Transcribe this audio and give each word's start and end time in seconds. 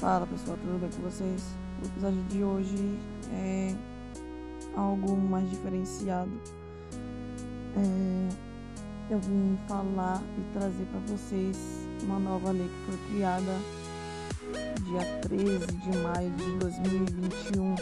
Fala 0.00 0.26
pessoal, 0.26 0.58
tudo 0.60 0.80
bem 0.80 0.90
com 0.90 1.02
vocês? 1.02 1.42
O 1.80 1.86
episódio 1.86 2.22
de 2.24 2.42
hoje 2.42 2.98
é 3.32 3.74
algo 4.76 5.16
mais 5.16 5.48
diferenciado. 5.48 6.32
É, 7.76 8.28
eu 9.08 9.20
vim 9.20 9.56
falar 9.68 10.20
e 10.36 10.58
trazer 10.58 10.84
para 10.86 11.00
vocês 11.06 11.56
uma 12.02 12.18
nova 12.18 12.50
lei 12.50 12.68
que 12.68 12.90
foi 12.90 13.08
criada 13.08 13.56
dia 14.82 15.20
13 15.22 15.66
de 15.66 15.98
maio 15.98 16.30
de 16.32 16.58
2021. 16.58 17.74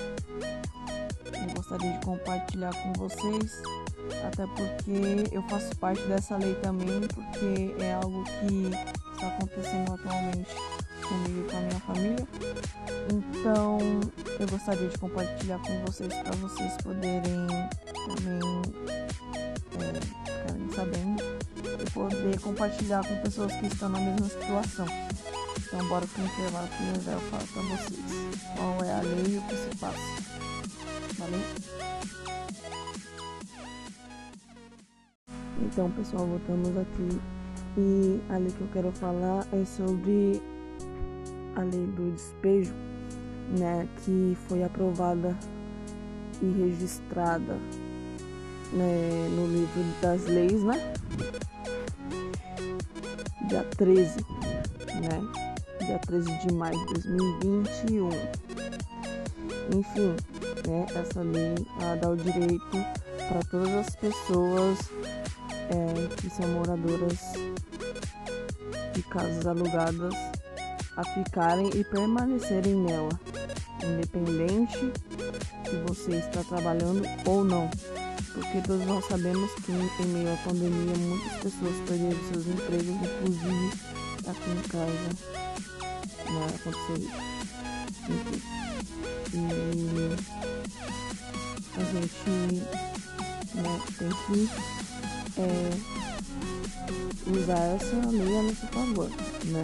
Eu 1.25 1.55
gostaria 1.57 1.99
de 1.99 2.05
compartilhar 2.05 2.73
com 2.83 2.93
vocês, 2.93 3.63
até 4.27 4.47
porque 4.49 5.35
eu 5.35 5.43
faço 5.49 5.75
parte 5.79 6.03
dessa 6.03 6.37
lei 6.37 6.55
também, 6.57 7.01
porque 7.09 7.75
é 7.83 7.95
algo 7.95 8.23
que 8.25 8.71
está 9.15 9.29
acontecendo 9.29 9.95
atualmente 9.95 10.72
comigo 11.03 11.41
e 11.47 11.51
com 11.51 11.57
a 11.57 11.61
minha 11.61 11.81
família. 11.81 12.29
Então, 13.13 13.79
eu 14.39 14.49
gostaria 14.49 14.89
de 14.89 14.99
compartilhar 14.99 15.59
com 15.59 15.85
vocês 15.87 16.13
para 16.15 16.33
vocês 16.33 16.77
poderem 16.83 17.47
também 18.07 18.63
é, 19.81 20.01
ficarem 20.01 20.71
sabendo 20.75 21.23
e 21.81 21.91
poder 21.91 22.41
compartilhar 22.41 23.07
com 23.07 23.17
pessoas 23.23 23.53
que 23.57 23.67
estão 23.67 23.89
na 23.89 23.99
mesma 23.99 24.29
situação. 24.29 24.87
Então, 25.67 25.89
bora 25.89 26.07
pro 26.07 26.25
intervalo 26.25 26.69
que 26.69 27.11
eu 27.11 27.21
falo 27.21 27.47
para 27.49 27.63
vocês 27.63 28.01
qual 28.57 28.85
é 28.85 28.93
a 28.93 29.01
lei 29.01 29.35
e 29.35 29.39
o 29.39 29.43
que 29.43 29.57
se 29.57 29.77
passa. 29.79 29.99
Valeu? 31.19 31.41
Então, 35.61 35.91
pessoal, 35.93 36.27
voltamos 36.27 36.77
aqui 36.77 37.21
e 37.79 38.21
a 38.29 38.37
lei 38.37 38.51
que 38.51 38.61
eu 38.61 38.69
quero 38.73 38.93
falar 38.93 39.47
é 39.53 39.65
sobre 39.65 40.43
a 41.57 41.61
lei 41.61 41.87
do 41.87 42.13
despejo, 42.13 42.75
né, 43.59 43.87
que 44.05 44.37
foi 44.49 44.63
aprovada 44.63 45.37
e 46.41 46.47
registrada 46.47 47.57
né, 48.73 49.29
no 49.31 49.47
livro 49.47 49.85
das 50.01 50.25
leis, 50.25 50.63
né? 50.63 50.95
Dia 53.49 53.65
13, 53.77 54.17
né? 55.01 55.21
Dia 55.81 55.99
13 55.99 56.47
de 56.47 56.55
maio 56.55 56.79
de 56.87 56.95
2021. 56.95 58.09
Enfim, 59.77 60.17
né, 60.67 60.87
essa 60.95 61.21
lei 61.23 61.55
dá 62.01 62.09
o 62.09 62.17
direito 62.17 62.71
para 63.29 63.41
todas 63.51 63.71
as 63.71 63.97
pessoas 63.97 64.79
é, 65.71 66.17
que 66.17 66.31
são 66.31 66.49
moradoras 66.49 67.33
de 68.95 69.03
casas 69.03 69.47
alugadas 69.47 70.32
a 70.97 71.05
ficarem 71.05 71.71
e 71.75 71.85
permanecerem 71.85 72.75
nela, 72.75 73.11
independente 73.83 74.93
se 75.69 75.77
você 75.87 76.17
está 76.17 76.45
trabalhando 76.45 77.03
ou 77.27 77.45
não. 77.45 77.71
Porque 78.35 78.61
todos 78.67 78.87
nós 78.87 79.05
sabemos 79.07 79.51
que 79.65 79.73
em 79.73 80.07
meio 80.07 80.33
à 80.33 80.37
pandemia 80.39 80.95
muitas 80.97 81.33
pessoas 81.43 81.77
perderam 81.87 82.19
seus 82.33 82.47
empregos, 82.47 82.97
inclusive 82.97 83.73
aqui 84.27 84.51
em 84.51 84.63
casa 84.69 85.43
né, 86.33 86.47
aconteceu 86.55 86.97
isso. 86.97 87.33
E 89.35 89.37
a 91.75 91.85
gente 91.85 92.31
né, 93.55 93.81
tem 93.99 94.11
que 94.11 94.51
é, 95.41 95.71
usar 97.31 97.65
essa 97.77 97.97
lei 98.11 98.39
a 98.39 98.43
nosso 98.43 98.67
favor, 98.67 99.11
né? 99.45 99.63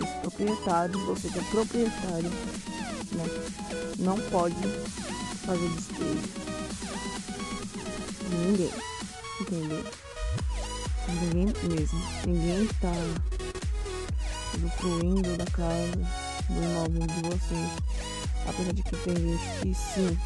Os 0.00 0.10
proprietários, 0.20 1.02
você 1.02 1.28
que 1.28 1.38
é 1.38 1.42
proprietário, 1.42 2.30
né, 3.12 3.24
não 3.98 4.18
pode 4.30 4.56
fazer 5.44 5.68
despejo 5.70 6.22
de 8.28 8.36
ninguém, 8.36 8.72
entendeu? 9.40 9.84
Ninguém 11.08 11.52
mesmo. 11.68 12.02
Ninguém 12.26 12.64
está 12.64 12.92
usufruindo 14.54 15.36
da 15.36 15.46
casa, 15.46 15.96
do 16.48 16.62
imóvel 16.62 17.06
de 17.06 17.22
vocês. 17.22 17.70
Apesar 18.48 18.72
de 18.72 18.82
que 18.82 18.96
tem 18.96 19.16
gente 19.16 19.60
que 19.62 19.74
sim 19.74 20.18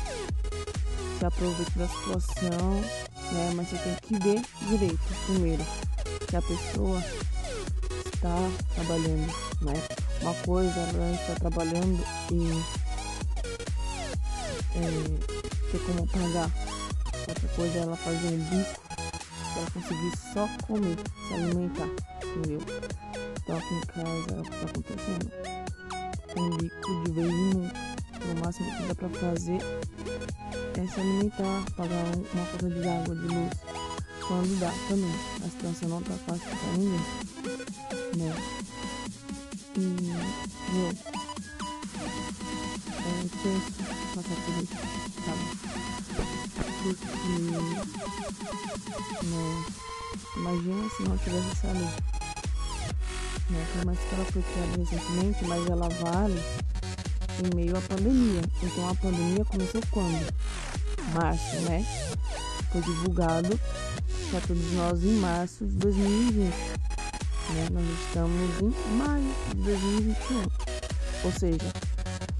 se 1.18 1.24
aproveita 1.24 1.72
da 1.76 1.88
situação, 1.88 2.80
né? 3.32 3.52
Mas 3.54 3.68
você 3.68 3.78
tem 3.78 3.96
que 4.02 4.18
ver 4.24 4.42
direito 4.68 5.00
primeiro 5.26 5.64
que 6.26 6.36
a 6.36 6.42
pessoa 6.42 7.02
está 8.14 8.50
trabalhando, 8.74 9.49
né? 9.60 9.74
Uma 10.20 10.34
coisa 10.34 10.80
ela 10.80 11.12
está 11.12 11.34
trabalhando 11.36 12.02
e 12.32 12.62
é, 14.76 15.70
ter 15.70 15.78
como 15.86 16.06
pagar. 16.08 16.50
Outra 17.28 17.48
coisa 17.54 17.78
ela 17.78 17.96
fazer 17.96 18.28
um 18.28 18.44
bico 18.44 18.80
para 19.54 19.70
conseguir 19.72 20.16
só 20.32 20.48
comer, 20.66 20.96
se 21.28 21.34
alimentar, 21.34 21.88
entendeu? 22.24 22.60
Então 23.42 23.58
aqui 23.58 23.74
em 23.74 23.80
casa 23.80 24.36
é 24.36 24.40
o 24.40 24.42
que 24.42 24.54
está 24.54 24.66
acontecendo. 24.66 25.32
Um 26.36 26.56
bico 26.56 27.04
de 27.04 27.12
vez 27.12 27.28
em 27.28 27.54
nunca. 27.54 27.90
No 28.26 28.44
máximo 28.44 28.76
que 28.76 28.82
dá 28.82 28.94
para 28.94 29.08
fazer 29.08 29.58
é 30.76 30.86
se 30.86 31.00
alimentar, 31.00 31.64
pagar 31.76 32.04
uma 32.14 32.46
conta 32.46 32.68
de 32.68 32.88
água, 32.88 33.16
de 33.16 33.34
luz. 33.34 33.50
Quando 34.26 34.60
dá 34.60 34.72
também. 34.88 35.14
A 35.44 35.50
situação 35.50 35.88
não 35.88 36.02
tá 36.02 36.14
fácil 36.26 36.44
para 36.44 36.72
ninguém 36.76 37.30
né? 38.16 38.34
E, 39.76 39.80
meu, 39.80 40.88
é 42.98 43.22
tenso 43.42 43.70
passar 44.14 44.36
por 44.44 44.54
isso, 44.62 44.76
sabe? 45.24 45.44
Porque, 46.82 46.90
né, 49.26 49.64
imagina 50.36 50.90
se 50.90 51.02
não 51.04 51.16
tivesse 51.18 51.50
essa 51.52 51.68
lei. 51.72 51.90
Né? 53.50 53.66
Por 53.72 53.84
mais 53.86 53.98
que 54.00 54.14
ela 54.14 54.24
foi 54.24 54.42
criada 54.42 54.76
recentemente, 54.76 55.44
mas 55.44 55.66
ela 55.68 55.88
vale 55.88 56.42
em 57.44 57.54
meio 57.54 57.76
à 57.76 57.80
pandemia. 57.82 58.42
Então 58.62 58.88
a 58.88 58.94
pandemia 58.96 59.44
começou 59.44 59.80
quando? 59.92 60.34
Março, 61.14 61.56
né? 61.60 61.86
Foi 62.72 62.80
divulgado 62.80 63.60
para 64.30 64.40
todos 64.40 64.72
nós 64.72 65.04
em 65.04 65.14
março 65.20 65.64
de 65.64 65.76
2020 65.76 66.79
né? 67.54 67.68
Nós 67.70 67.84
estamos 68.06 68.60
em 68.60 68.96
maio 68.96 69.34
de 69.54 69.62
2021. 69.62 70.42
Ou 71.24 71.32
seja, 71.32 71.72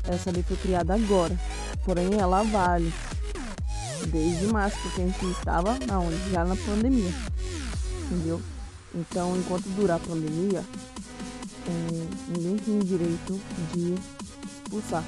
essa 0.09 0.31
lei 0.31 0.43
foi 0.43 0.57
criada 0.57 0.95
agora. 0.95 1.39
Porém, 1.85 2.19
ela 2.19 2.43
vale 2.43 2.93
desde 4.09 4.47
março, 4.47 4.77
porque 4.83 5.03
a 5.03 5.07
gente 5.07 5.27
estava 5.31 5.73
onde? 5.73 6.31
Já 6.31 6.45
na 6.45 6.57
pandemia. 6.57 7.13
Entendeu? 8.05 8.41
Então, 8.95 9.37
enquanto 9.37 9.69
durar 9.71 9.97
a 9.97 10.01
pandemia, 10.01 10.65
é, 11.67 12.07
ninguém 12.29 12.57
tem 12.57 12.79
direito 12.81 13.41
de 13.73 13.95
expulsar 14.45 15.05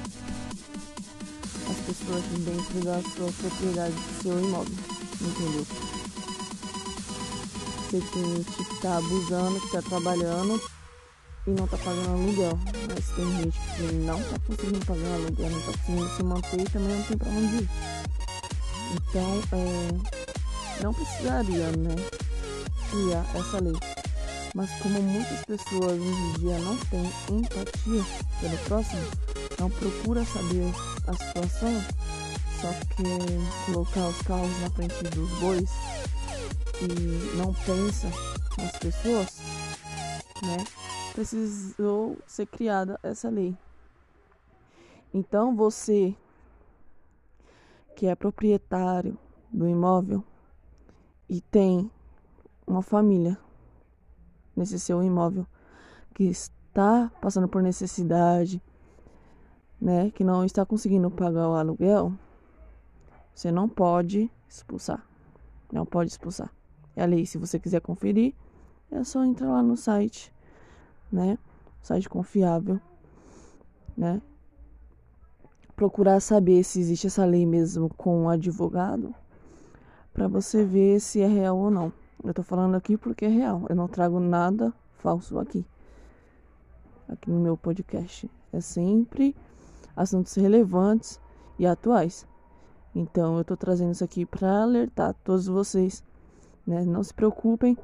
as 1.69 1.77
pessoas 1.77 2.23
dentro 2.39 2.81
da 2.81 3.01
sua 3.01 3.31
propriedade, 3.31 3.93
do 3.93 4.21
seu 4.21 4.39
imóvel. 4.39 4.75
Entendeu? 5.21 5.92
Você 7.93 8.01
tem 8.11 8.37
gente 8.37 8.51
que 8.51 8.81
tá 8.81 8.97
abusando, 8.97 9.61
que 9.61 9.71
tá 9.71 9.81
trabalhando 9.83 10.59
e 11.45 11.51
não 11.51 11.67
tá 11.67 11.77
pagando 11.77 12.09
aluguel. 12.09 12.59
Mas 12.87 13.07
tem 13.15 13.37
gente 13.37 13.59
que 13.59 13.83
não 13.97 14.19
tá 14.19 14.39
conseguindo 14.47 14.83
pagar 14.83 15.13
aluguel, 15.13 15.49
não 15.51 15.61
tá 15.61 15.77
conseguindo 15.77 16.15
se 16.15 16.23
manter 16.23 16.61
e 16.61 16.69
também 16.71 16.97
não 16.97 17.03
tem 17.03 17.17
pra 17.19 17.29
onde 17.29 17.55
ir. 17.57 17.69
Então, 18.93 19.41
é, 19.51 20.81
não 20.81 20.91
precisaria, 20.91 21.71
né, 21.77 21.95
criar 22.89 23.25
essa 23.35 23.59
lei. 23.61 23.75
Mas 24.55 24.71
como 24.81 24.99
muitas 24.99 25.45
pessoas 25.45 25.91
hoje 25.91 26.09
em 26.09 26.33
dia 26.39 26.57
não 26.57 26.75
têm 26.77 27.13
empatia 27.29 28.03
pelo 28.41 28.57
próximo, 28.65 29.07
não 29.59 29.69
procura 29.69 30.25
saber 30.25 30.73
a 31.05 31.13
situação, 31.13 31.85
só 32.59 32.73
quer 32.95 33.71
colocar 33.71 34.07
os 34.07 34.19
carros 34.23 34.61
na 34.61 34.69
frente 34.71 35.03
dos 35.03 35.29
bois 35.39 35.69
não 37.37 37.53
pensa 37.53 38.07
nas 38.57 38.77
pessoas, 38.77 39.39
né? 40.41 40.57
Precisou 41.13 42.17
ser 42.25 42.45
criada 42.47 42.99
essa 43.03 43.29
lei. 43.29 43.55
Então 45.13 45.55
você 45.55 46.15
que 47.95 48.07
é 48.07 48.15
proprietário 48.15 49.17
do 49.51 49.67
imóvel 49.67 50.23
e 51.29 51.39
tem 51.39 51.89
uma 52.65 52.81
família 52.81 53.37
nesse 54.55 54.79
seu 54.79 55.03
imóvel 55.03 55.45
que 56.13 56.23
está 56.23 57.11
passando 57.21 57.47
por 57.47 57.61
necessidade, 57.61 58.61
né, 59.79 60.11
que 60.11 60.23
não 60.23 60.45
está 60.45 60.65
conseguindo 60.65 61.09
pagar 61.11 61.49
o 61.49 61.55
aluguel, 61.55 62.13
você 63.33 63.51
não 63.51 63.67
pode 63.67 64.31
expulsar. 64.47 65.05
Não 65.71 65.85
pode 65.85 66.11
expulsar. 66.11 66.51
É 66.95 67.03
a 67.03 67.05
lei. 67.05 67.25
Se 67.25 67.37
você 67.37 67.59
quiser 67.59 67.81
conferir, 67.81 68.33
é 68.91 69.03
só 69.03 69.23
entrar 69.23 69.49
lá 69.51 69.63
no 69.63 69.75
site, 69.75 70.31
né? 71.11 71.37
Site 71.81 72.07
confiável. 72.07 72.79
né? 73.97 74.21
Procurar 75.75 76.19
saber 76.19 76.63
se 76.63 76.79
existe 76.79 77.07
essa 77.07 77.25
lei 77.25 77.45
mesmo 77.45 77.89
com 77.95 78.23
um 78.23 78.29
advogado, 78.29 79.13
para 80.13 80.27
você 80.27 80.63
ver 80.63 80.99
se 80.99 81.21
é 81.21 81.27
real 81.27 81.57
ou 81.57 81.71
não. 81.71 81.91
Eu 82.23 82.33
tô 82.33 82.43
falando 82.43 82.75
aqui 82.75 82.95
porque 82.95 83.25
é 83.25 83.29
real. 83.29 83.65
Eu 83.67 83.75
não 83.75 83.87
trago 83.87 84.19
nada 84.19 84.73
falso 84.99 85.37
aqui. 85.39 85.65
Aqui 87.09 87.29
no 87.29 87.39
meu 87.39 87.57
podcast. 87.57 88.29
É 88.53 88.61
sempre 88.61 89.35
assuntos 89.95 90.33
relevantes 90.35 91.19
e 91.57 91.65
atuais. 91.65 92.25
Então 92.95 93.37
eu 93.37 93.43
tô 93.43 93.57
trazendo 93.57 93.91
isso 93.91 94.03
aqui 94.03 94.25
para 94.25 94.61
alertar 94.61 95.15
todos 95.23 95.47
vocês, 95.47 96.03
né? 96.65 96.83
Não 96.83 97.03
se 97.03 97.13
preocupem 97.13 97.77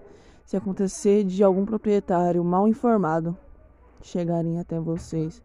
se 0.46 0.58
acontecer 0.58 1.24
de 1.24 1.44
algum 1.44 1.66
proprietário 1.66 2.44
mal 2.44 2.68
informado 2.68 3.38
chegarem 4.02 4.60
até 4.60 4.80
vocês 4.80 5.44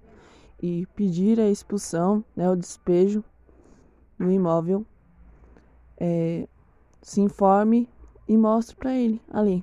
e 0.62 0.86
pedir 0.94 1.38
a 1.40 1.50
expulsão, 1.50 2.24
né, 2.34 2.48
o 2.48 2.56
despejo 2.56 3.22
do 4.18 4.30
imóvel, 4.30 4.86
é, 5.98 6.48
se 7.02 7.20
informe 7.20 7.88
e 8.26 8.36
mostre 8.36 8.76
para 8.76 8.94
ele 8.94 9.20
ali, 9.30 9.62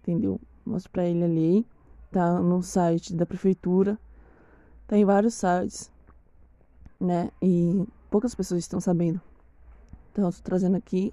entendeu? 0.00 0.40
Mostre 0.64 0.90
para 0.90 1.04
ele 1.04 1.24
ali, 1.24 1.66
tá 2.10 2.40
no 2.40 2.62
site 2.62 3.14
da 3.14 3.26
prefeitura, 3.26 3.98
tá 4.86 4.96
em 4.96 5.04
vários 5.04 5.34
sites, 5.34 5.92
né? 6.98 7.30
E 7.42 7.86
poucas 8.10 8.34
pessoas 8.34 8.60
estão 8.60 8.80
sabendo. 8.80 9.20
Então, 10.12 10.28
estou 10.28 10.44
trazendo 10.44 10.76
aqui 10.76 11.12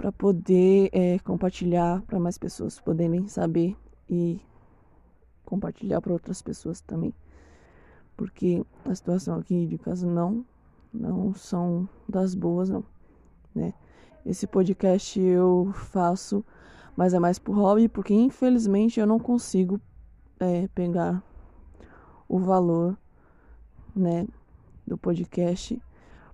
para 0.00 0.10
poder 0.10 0.88
é, 0.94 1.18
compartilhar 1.18 2.00
para 2.06 2.18
mais 2.18 2.38
pessoas 2.38 2.80
poderem 2.80 3.28
saber 3.28 3.76
e 4.08 4.40
compartilhar 5.44 6.00
para 6.00 6.14
outras 6.14 6.40
pessoas 6.40 6.80
também. 6.80 7.12
Porque 8.16 8.64
a 8.86 8.94
situação 8.94 9.38
aqui 9.38 9.66
de 9.66 9.76
casa 9.76 10.06
não 10.06 10.42
não 10.90 11.34
são 11.34 11.86
das 12.08 12.34
boas 12.34 12.70
não, 12.70 12.82
né? 13.54 13.74
Esse 14.24 14.46
podcast 14.46 15.20
eu 15.20 15.70
faço, 15.74 16.42
mas 16.96 17.12
é 17.12 17.18
mais 17.18 17.38
por 17.38 17.54
hobby, 17.54 17.86
porque 17.86 18.14
infelizmente 18.14 18.98
eu 18.98 19.06
não 19.06 19.18
consigo 19.18 19.78
é, 20.40 20.66
pegar 20.68 21.22
o 22.26 22.38
valor, 22.38 22.96
né, 23.94 24.26
do 24.86 24.96
podcast 24.96 25.78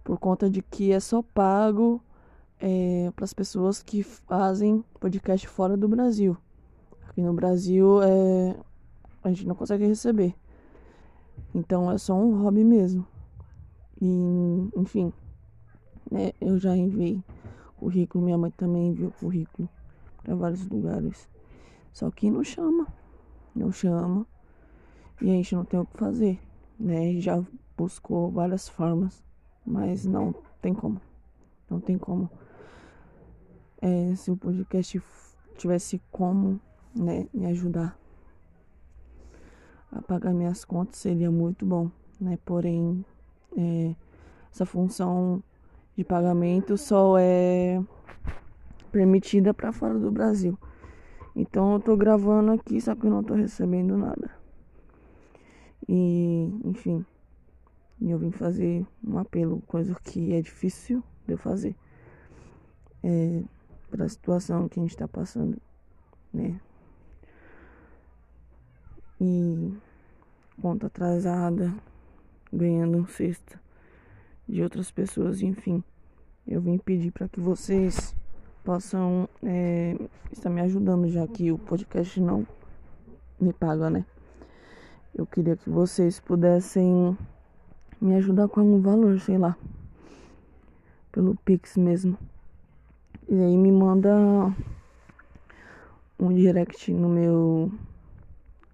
por 0.05 0.21
conta 0.21 0.49
de 0.49 0.63
que 0.63 0.93
é 0.93 1.01
só 1.01 1.21
pago 1.21 2.01
é, 2.61 3.11
para 3.15 3.25
as 3.25 3.33
pessoas 3.33 3.83
que 3.83 4.03
fazem 4.03 4.85
podcast 5.01 5.47
fora 5.49 5.77
do 5.77 5.89
Brasil. 5.89 6.37
Aqui 7.09 7.23
no 7.23 7.33
Brasil 7.33 8.03
é, 8.03 8.57
a 9.23 9.29
gente 9.29 9.47
não 9.47 9.55
consegue 9.55 9.87
receber. 9.87 10.35
Então 11.55 11.91
é 11.91 11.99
só 11.99 12.15
um 12.15 12.43
hobby 12.43 12.65
mesmo. 12.65 13.07
E, 14.01 14.71
enfim, 14.77 15.13
né, 16.11 16.33
eu 16.41 16.59
já 16.59 16.77
enviei 16.77 17.23
currículo, 17.77 18.25
minha 18.25 18.39
mãe 18.39 18.51
também 18.51 18.89
enviou 18.89 19.11
currículo 19.13 19.69
para 20.23 20.35
vários 20.35 20.67
lugares. 20.69 21.29
Só 21.93 22.11
que 22.11 22.31
não 22.31 22.45
chama, 22.45 22.87
não 23.55 23.73
chama. 23.73 24.27
E 25.21 25.31
a 25.31 25.35
gente 25.35 25.55
não 25.55 25.65
tem 25.65 25.81
o 25.81 25.87
que 25.87 25.97
fazer, 25.97 26.39
né? 26.79 27.19
Já 27.21 27.43
buscou 27.77 28.31
várias 28.31 28.69
formas, 28.69 29.25
mas 29.65 30.05
não 30.05 30.35
tem 30.61 30.75
como. 30.75 31.01
Não 31.69 31.81
tem 31.81 31.99
como 31.99 32.31
é, 33.81 34.15
se 34.15 34.31
o 34.31 34.37
podcast 34.37 35.01
tivesse 35.57 36.01
como 36.11 36.61
né, 36.95 37.27
me 37.33 37.47
ajudar 37.47 37.99
a 39.93 40.03
pagar 40.03 40.33
minhas 40.33 40.65
contas 40.65 40.97
seria 40.97 41.31
muito 41.31 41.65
bom, 41.65 41.91
né? 42.21 42.39
Porém, 42.45 43.05
é, 43.57 43.95
essa 44.53 44.67
função 44.67 45.43
de 45.97 46.05
pagamento 46.05 46.77
só 46.77 47.17
é 47.19 47.83
permitida 48.91 49.55
para 49.55 49.73
fora 49.73 49.99
do 49.99 50.11
Brasil. 50.11 50.59
Então 51.35 51.75
eu 51.75 51.81
tô 51.81 51.97
gravando 51.97 52.53
aqui, 52.53 52.81
só 52.81 52.95
que 52.95 53.07
eu 53.07 53.11
não 53.11 53.23
tô 53.23 53.35
recebendo 53.35 53.97
nada. 53.97 54.31
E, 55.89 56.51
enfim, 56.65 57.05
eu 58.01 58.19
vim 58.19 58.31
fazer 58.31 58.85
um 59.07 59.19
apelo, 59.19 59.63
coisa 59.67 59.95
que 60.03 60.35
é 60.35 60.41
difícil 60.41 61.03
de 61.27 61.33
eu 61.33 61.39
fazer. 61.39 61.75
É, 63.03 63.43
para 63.91 64.05
a 64.05 64.09
situação 64.09 64.69
que 64.69 64.79
a 64.79 64.83
gente 64.83 64.91
está 64.91 65.07
passando, 65.09 65.57
né? 66.33 66.61
E 69.21 69.73
conta 70.61 70.87
atrasada, 70.89 71.73
ganhando 72.53 72.99
um 72.99 73.07
cesto 73.07 73.59
de 74.49 74.63
outras 74.63 74.91
pessoas, 74.91 75.43
enfim. 75.43 75.83
Eu 76.47 76.61
vim 76.61 76.79
pedir 76.79 77.11
para 77.11 77.29
que 77.29 77.41
vocês 77.41 78.15
possam 78.65 79.29
é, 79.43 79.97
estar 80.33 80.51
me 80.51 80.61
ajudando, 80.61 81.09
já 81.09 81.27
que 81.27 81.51
o 81.51 81.59
podcast 81.59 82.21
não 82.21 82.47
me 83.41 83.53
paga, 83.53 83.91
né? 83.91 84.05
Eu 85.15 85.27
queria 85.27 85.57
que 85.57 85.71
vocês 85.71 86.21
pudessem 86.21 87.17
me 88.01 88.15
ajudar 88.17 88.49
com 88.49 88.61
algum 88.61 88.81
valor, 88.81 89.19
sei 89.21 89.39
lá, 89.39 89.57
pelo 91.17 91.35
Pix 91.35 91.79
mesmo. 91.79 92.19
E 93.27 93.41
aí 93.41 93.57
me 93.57 93.73
manda 93.73 94.15
um 96.21 96.35
direct 96.35 96.93
no 96.93 97.09
meu 97.09 97.73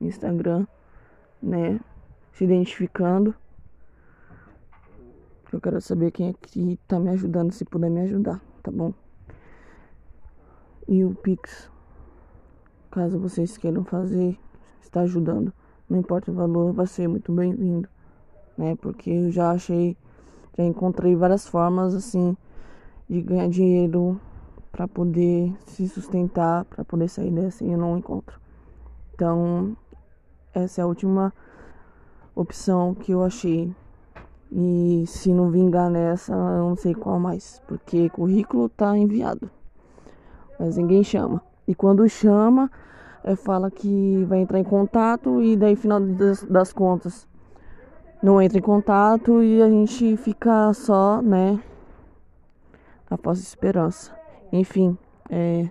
Instagram, 0.01 0.67
né? 1.41 1.79
Se 2.33 2.43
identificando. 2.43 3.33
Eu 5.53 5.61
quero 5.61 5.81
saber 5.81 6.11
quem 6.11 6.31
é 6.31 6.33
que 6.33 6.81
tá 6.89 6.99
me 6.99 7.11
ajudando, 7.11 7.53
se 7.53 7.65
puder 7.65 7.89
me 7.89 8.01
ajudar, 8.01 8.43
tá 8.61 8.73
bom? 8.73 8.93
E 10.89 11.05
o 11.05 11.15
Pix, 11.15 11.71
caso 12.91 13.21
vocês 13.21 13.57
queiram 13.57 13.85
fazer, 13.85 14.37
está 14.81 15.03
ajudando. 15.03 15.53
Não 15.89 15.97
importa 15.97 16.33
o 16.33 16.35
valor, 16.35 16.73
vai 16.73 16.89
ser 16.89 17.07
muito 17.07 17.31
bem-vindo, 17.31 17.89
né? 18.59 18.75
Porque 18.75 19.11
eu 19.11 19.31
já 19.31 19.53
achei, 19.53 19.97
já 20.57 20.65
encontrei 20.65 21.17
várias 21.17 21.47
formas 21.47 21.95
assim 21.95 22.37
de 23.09 23.21
ganhar 23.23 23.49
dinheiro 23.49 24.21
para 24.71 24.89
poder 24.89 25.53
se 25.67 25.87
sustentar, 25.89 26.65
para 26.65 26.85
poder 26.85 27.09
sair 27.09 27.31
dessa 27.31 27.65
e 27.65 27.71
eu 27.71 27.79
não 27.79 27.99
encontro. 27.99 28.41
Então, 29.15 29.77
essa 30.55 30.81
é 30.81 30.85
a 30.85 30.87
última 30.87 31.33
opção 32.35 32.95
que 32.95 33.13
eu 33.13 33.23
achei. 33.23 33.75
E 34.51 35.05
se 35.07 35.33
não 35.33 35.51
vingar 35.51 35.91
nessa, 35.91 36.33
eu 36.33 36.69
não 36.69 36.77
sei 36.77 36.95
qual 36.95 37.19
mais, 37.19 37.61
porque 37.67 38.09
currículo 38.11 38.69
tá 38.69 38.97
enviado. 38.97 39.51
Mas 40.59 40.77
ninguém 40.77 41.03
chama. 41.03 41.43
E 41.67 41.75
quando 41.75 42.09
chama, 42.09 42.71
é, 43.25 43.37
fala 43.37 43.71
que 43.71 44.25
vai 44.29 44.41
entrar 44.41 44.59
em 44.59 44.65
contato 44.65 45.43
e 45.43 45.57
daí 45.57 45.77
final 45.77 46.01
das, 46.01 46.43
das 46.45 46.73
contas 46.73 47.27
não 48.23 48.41
entra 48.41 48.59
em 48.59 48.63
contato 48.63 49.43
e 49.43 49.61
a 49.61 49.69
gente 49.69 50.17
fica 50.17 50.73
só, 50.73 51.21
né, 51.21 51.61
na 53.11 53.17
falsa 53.17 53.43
esperança. 53.43 54.17
Enfim, 54.53 54.97
é, 55.29 55.69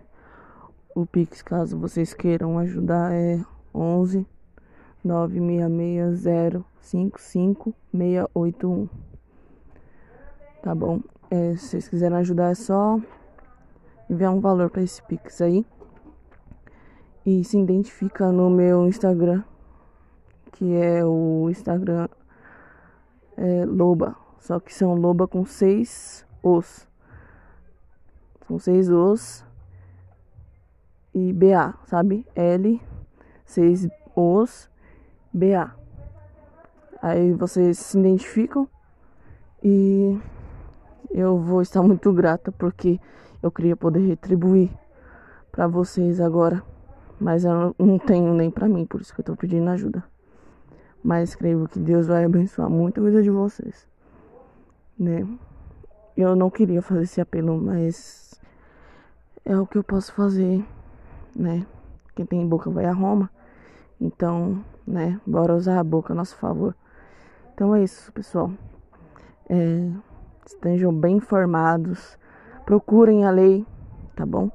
o 0.94 1.06
Pix, 1.06 1.42
caso 1.42 1.78
vocês 1.78 2.14
queiram 2.14 2.60
ajudar, 2.60 3.14
é 3.14 3.40
11 3.74 4.28
966 5.04 6.64
55681. 6.82 8.90
Tá 10.62 10.76
bom? 10.76 11.00
É, 11.30 11.56
se 11.56 11.70
vocês 11.70 11.88
quiserem 11.88 12.18
ajudar, 12.18 12.52
é 12.52 12.56
só 12.56 13.00
enviar 14.10 14.34
um 14.34 14.42
valor 14.42 14.70
para 14.70 14.82
esse 14.82 15.02
Pix 15.04 15.40
aí. 15.42 15.66
E 17.26 17.42
se 17.44 17.58
identifica 17.58 18.32
no 18.32 18.50
meu 18.50 18.88
Instagram, 18.88 19.44
que 20.52 20.76
é 20.76 21.06
o 21.06 21.48
Instagram 21.50 22.08
é, 23.42 23.66
Loba. 23.66 24.16
Só 24.40 24.60
que 24.60 24.74
são 24.74 24.94
Loba 24.94 25.28
com 25.28 25.44
seis 25.46 26.26
os. 26.44 26.88
São 28.48 28.60
seis 28.60 28.90
os 28.90 29.44
e 31.14 31.34
BA, 31.34 31.74
sabe? 31.86 32.26
L, 32.36 32.82
seis 33.46 33.88
os, 34.16 34.70
BA. 35.34 35.76
Aí 37.02 37.34
vocês 37.34 37.80
se 37.80 38.00
identificam 38.00 38.68
e 39.64 40.20
eu 41.10 41.38
vou 41.38 41.62
estar 41.62 41.82
muito 41.82 42.14
grata 42.14 42.52
porque 42.52 43.00
eu 43.42 43.52
queria 43.52 43.76
poder 43.76 44.08
retribuir 44.08 44.70
para 45.52 45.68
vocês 45.68 46.22
agora, 46.22 46.64
mas 47.20 47.44
eu 47.44 47.76
não 47.78 47.98
tenho 47.98 48.34
nem 48.34 48.50
para 48.50 48.70
mim, 48.70 48.86
por 48.86 49.02
isso 49.02 49.14
que 49.14 49.22
eu 49.22 49.26
tô 49.26 49.36
pedindo 49.36 49.70
ajuda. 49.70 50.04
Mas 51.04 51.36
creio 51.36 51.68
que 51.68 51.80
Deus 51.80 52.08
vai 52.08 52.26
abençoar 52.26 52.70
muito 52.70 53.02
a 53.02 53.04
vida 53.04 53.24
de 53.24 53.30
vocês, 53.30 53.88
né? 54.98 55.28
Eu 56.16 56.36
não 56.36 56.50
queria 56.50 56.82
fazer 56.82 57.04
esse 57.04 57.20
apelo, 57.20 57.58
mas 57.58 58.40
é 59.44 59.58
o 59.58 59.66
que 59.66 59.78
eu 59.78 59.84
posso 59.84 60.14
fazer, 60.14 60.64
né? 61.36 61.66
Quem 62.16 62.26
tem 62.26 62.48
boca 62.48 62.70
vai 62.70 62.86
a 62.86 62.94
Roma. 62.94 63.30
Então, 64.00 64.64
né, 64.86 65.20
bora 65.26 65.56
usar 65.56 65.80
a 65.80 65.84
boca 65.84 66.14
a 66.14 66.16
nosso 66.16 66.36
favor. 66.36 66.76
Então 67.54 67.76
é 67.76 67.84
isso, 67.84 68.12
pessoal. 68.14 68.52
É, 69.50 69.90
estejam 70.46 70.94
bem 70.94 71.18
informados, 71.18 72.18
procurem 72.66 73.26
a 73.26 73.32
lei, 73.32 73.66
tá 74.16 74.26
bom? 74.26 74.50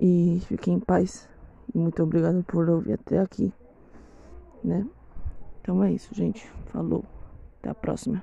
E 0.00 0.40
fiquem 0.46 0.74
em 0.74 0.80
paz. 0.80 1.28
Muito 1.74 2.02
obrigado 2.02 2.42
por 2.44 2.68
ouvir 2.68 2.94
até 2.94 3.18
aqui, 3.18 3.52
né? 4.62 4.86
Então 5.62 5.82
é 5.82 5.92
isso, 5.92 6.12
gente. 6.12 6.44
Falou. 6.66 7.04
Até 7.60 7.70
a 7.70 7.74
próxima. 7.74 8.20